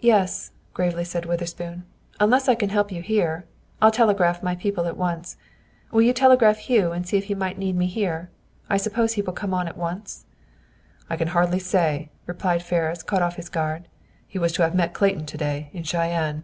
"Yes," 0.00 0.50
gravely 0.74 1.02
said 1.02 1.24
Witherspoon, 1.24 1.84
"unless 2.20 2.46
I 2.46 2.54
can 2.54 2.68
help 2.68 2.92
you 2.92 3.00
here. 3.00 3.46
I'll 3.80 3.90
telegraph 3.90 4.42
my 4.42 4.54
people 4.54 4.84
at 4.84 4.98
once. 4.98 5.38
Will 5.90 6.02
you 6.02 6.12
telegraph 6.12 6.58
Hugh 6.58 6.92
and 6.92 7.06
see 7.08 7.16
if 7.16 7.24
he 7.24 7.34
might 7.34 7.56
need 7.56 7.74
me 7.74 7.86
here? 7.86 8.28
I 8.68 8.76
suppose 8.76 9.14
he 9.14 9.22
will 9.22 9.32
come 9.32 9.54
on 9.54 9.66
at 9.68 9.78
once." 9.78 10.26
"I 11.08 11.16
can 11.16 11.28
hardly 11.28 11.58
say," 11.58 12.10
replied 12.26 12.62
Ferris, 12.62 13.02
caught 13.02 13.22
off 13.22 13.36
his 13.36 13.48
guard. 13.48 13.88
"He 14.26 14.38
was 14.38 14.52
to 14.52 14.62
have 14.62 14.74
met 14.74 14.92
Clayton 14.92 15.24
to 15.24 15.38
day, 15.38 15.70
in 15.72 15.84
Cheyenne!" 15.84 16.42